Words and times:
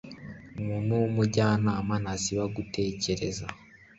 umuntu 0.59 0.91
w'umujyanama 1.01 1.93
ntasiba 2.03 2.43
gutekereza 2.55 3.45